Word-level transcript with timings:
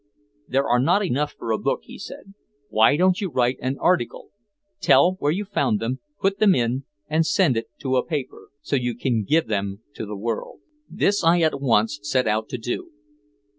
"There 0.47 0.67
are 0.67 0.79
not 0.79 1.05
enough 1.05 1.35
for 1.37 1.51
a 1.51 1.59
book," 1.59 1.81
he 1.83 1.99
said. 1.99 2.33
"Why 2.69 2.97
don't 2.97 3.21
you 3.21 3.29
write 3.29 3.59
an 3.61 3.77
article, 3.79 4.31
tell 4.79 5.11
where 5.19 5.31
you 5.31 5.45
found 5.45 5.79
them, 5.79 5.99
put 6.19 6.39
them 6.39 6.55
in, 6.55 6.85
and 7.07 7.23
send 7.23 7.55
it 7.55 7.67
to 7.81 7.97
a 7.97 8.03
paper? 8.03 8.49
So 8.63 8.75
you 8.75 8.95
can 8.95 9.23
give 9.23 9.45
them 9.45 9.83
to 9.93 10.07
the 10.07 10.17
world." 10.17 10.61
This 10.89 11.23
I 11.23 11.41
at 11.41 11.61
once 11.61 11.99
set 12.01 12.25
out 12.27 12.49
to 12.49 12.57
do. 12.57 12.89